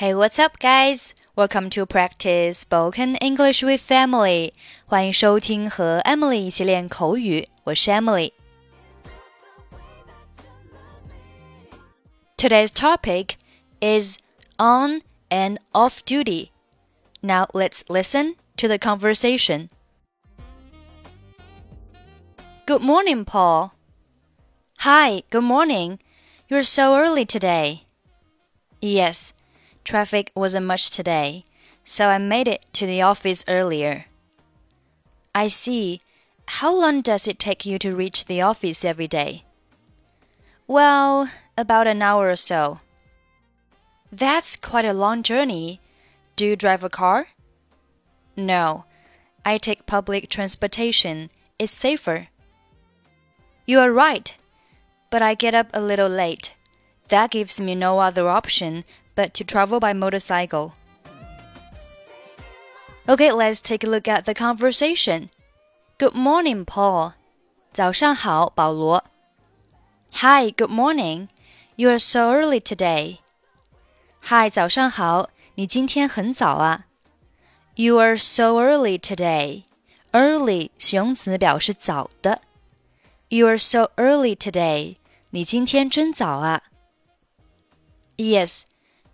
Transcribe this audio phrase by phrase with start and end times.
[0.00, 1.12] Hey, what's up, guys?
[1.36, 4.54] Welcome to practice spoken English with Emily.
[4.86, 8.32] 欢迎收听和 Emily 一起练口语，我是 Emily。
[12.38, 13.34] Today's topic
[13.82, 14.16] is
[14.56, 16.48] on and off duty.
[17.20, 19.68] Now let's listen to the conversation.
[22.66, 23.72] Good morning, Paul.
[24.78, 25.98] Hi, good morning.
[26.48, 27.82] You're so early today.
[28.80, 29.34] Yes.
[29.84, 31.44] Traffic wasn't much today,
[31.84, 34.04] so I made it to the office earlier.
[35.34, 36.00] I see.
[36.46, 39.44] How long does it take you to reach the office every day?
[40.66, 42.80] Well, about an hour or so.
[44.12, 45.80] That's quite a long journey.
[46.36, 47.28] Do you drive a car?
[48.36, 48.84] No.
[49.44, 51.30] I take public transportation.
[51.58, 52.28] It's safer.
[53.66, 54.34] You are right.
[55.10, 56.52] But I get up a little late.
[57.08, 58.84] That gives me no other option
[59.19, 60.73] but to travel by motorcycle.
[63.07, 65.29] Okay, let's take a look at the conversation.
[65.97, 67.13] Good morning, Paul.
[67.71, 69.03] 早上好，保罗。
[70.13, 71.27] Hi, good morning.
[71.75, 73.19] You are so early today.
[74.23, 76.85] Hi, 早上好，你今天很早啊。
[77.75, 79.63] You are so early today.
[80.11, 82.41] Early 形容词表示早的。
[83.27, 84.95] You are so early today.
[85.31, 86.63] 你今天真早啊。
[88.15, 88.61] Yes,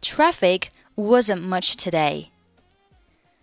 [0.01, 2.27] Traffic wasn't much today.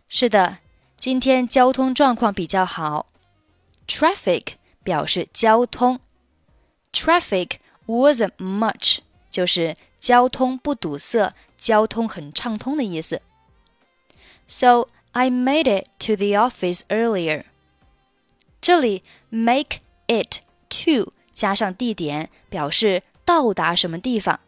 [0.09, 0.59] 是的，
[0.99, 3.07] 今天交通状况比较好。
[3.87, 6.01] Traffic 表示交通，
[6.93, 8.99] Traffic wasn't much
[9.31, 13.23] 就是交通不堵塞、交通很畅通的意思。
[14.47, 17.45] So I made it to the office earlier.
[18.61, 24.41] 这里 make it to 加上地点，表示到达什么地方。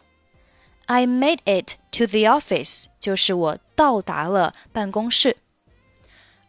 [0.86, 5.36] I made it to the office，就是我到达了办公室。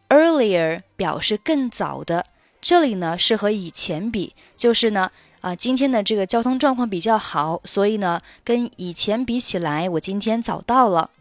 [0.10, 2.26] Earlier 表示更早的，
[2.60, 11.12] 这里呢是和以前比，就是呢啊、呃、今天的这个交通状况比较好，所以呢跟以前比起来，我今天早到了。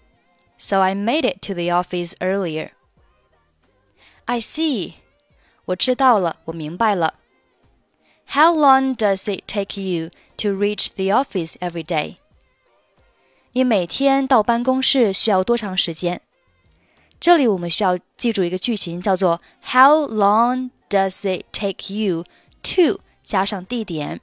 [0.58, 2.70] So I made it to the office earlier.
[4.24, 4.94] I see，
[5.66, 7.14] 我知道了，我明白了。
[8.32, 12.16] How long does it take you to reach the office every day?
[13.57, 16.19] 你每天到办公室需要多长时间？
[17.21, 22.25] 这里我们需要记住一个句型，叫做 How long does it take you
[22.63, 24.19] to 加上地点，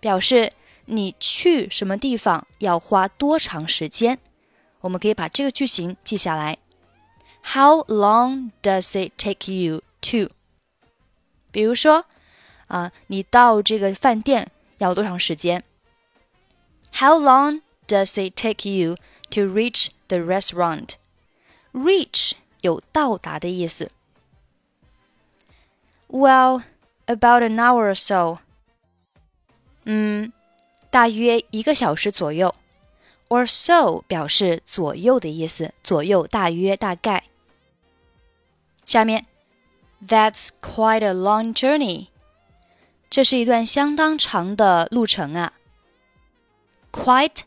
[0.00, 0.52] 表示
[0.86, 4.18] 你去什么地方要花多长时间。
[4.80, 6.58] 我们可以把这个句型记下来。
[7.44, 10.32] How long does it take you to？
[11.52, 12.06] 比如说
[12.66, 15.62] 啊，你到这个饭店要多长时间
[16.92, 17.60] ？How long？
[17.83, 18.95] long？does it take you
[19.31, 20.95] to reach the restaurant?
[21.73, 23.91] Reach 有到达的意思。
[26.07, 26.63] Well,
[27.05, 28.39] about an hour or so.
[29.83, 30.33] 嗯，
[30.89, 32.53] 大约一个小时左右。
[33.29, 37.25] Or so 表示左右的意思，左右、大约、大概。
[38.85, 39.27] 下面，
[40.03, 42.07] That's quite a long journey.
[43.11, 45.53] 这是一段相当长的路程啊。
[46.91, 47.41] Quite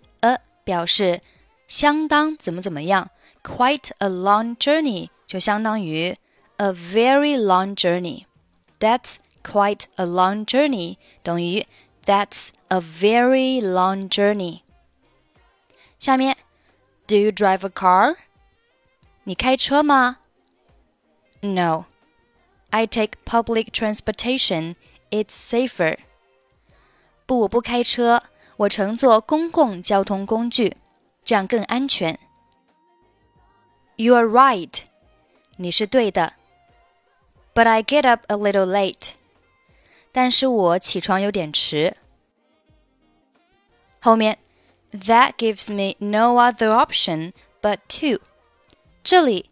[0.67, 1.21] 表示
[1.67, 3.11] 相当怎么怎么样，
[3.43, 6.15] quite a long journey 就相当于
[6.57, 11.67] a very long journey。That's quite a long journey 等于
[12.05, 14.63] That's a very long journey。
[15.99, 16.37] 下面，
[17.07, 18.17] Do you drive a car？
[19.25, 20.19] 你开车吗？
[21.41, 24.75] No。I take public transportation.
[25.11, 25.99] It's safer.
[27.27, 28.23] 不，我不开车。
[28.57, 30.77] 我乘坐公共交通工具，
[31.25, 32.19] 这样更安全。
[33.97, 34.81] You are right，
[35.57, 36.35] 你是对的。
[37.55, 39.11] But I get up a little late，
[40.11, 41.97] 但是我起床有点迟。
[44.01, 44.39] 后面，
[44.93, 48.23] That gives me no other option but to，
[49.03, 49.51] 这里，